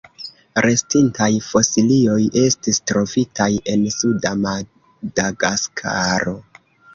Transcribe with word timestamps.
Restintaj 0.65 1.27
fosilioj 1.47 2.21
estis 2.43 2.79
trovitaj 2.93 3.47
en 3.75 3.85
suda 3.97 4.33
Madagaskaro. 4.47 6.35